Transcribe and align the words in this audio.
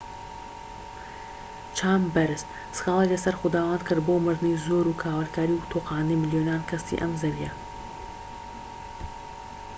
چامبەرس 1.77 2.41
سكالای 2.77 3.09
لەسەر 3.13 3.33
خوداوەند 3.41 3.85
کرد 3.87 4.01
بۆ 4.07 4.15
مردنی 4.25 4.61
زۆر 4.67 4.85
و 4.87 4.97
کاولکاری 5.03 5.55
و 5.57 5.67
تۆقاندنی 5.71 6.19
ملیۆنان 6.21 6.61
کەسی 6.69 6.99
ئەم 7.01 7.13
زەویە 7.21 7.51